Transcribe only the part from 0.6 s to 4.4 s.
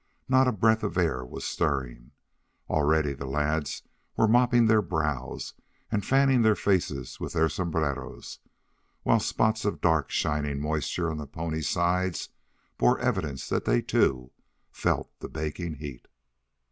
of air was stirring. Already the lads were